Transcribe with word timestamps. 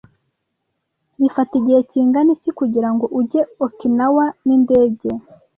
Bifata 1.19 1.53
igihe 1.59 1.79
kingana 1.89 2.29
iki 2.37 2.49
kugira 2.59 2.89
ngo 2.93 3.05
ujye 3.19 3.41
Okinawa 3.65 4.25
n'indege? 4.45 5.09